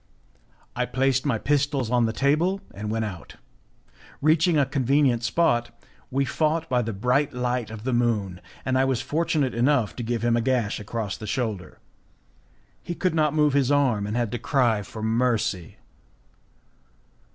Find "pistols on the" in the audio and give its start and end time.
1.37-2.11